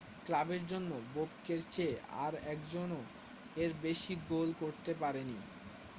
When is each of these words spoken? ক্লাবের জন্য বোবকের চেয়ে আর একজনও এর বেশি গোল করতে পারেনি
ক্লাবের 0.25 0.63
জন্য 0.71 0.91
বোবকের 1.13 1.61
চেয়ে 1.73 1.95
আর 2.21 2.33
একজনও 2.51 3.01
এর 3.55 3.71
বেশি 3.83 4.13
গোল 4.29 4.49
করতে 4.61 4.91
পারেনি 5.01 5.37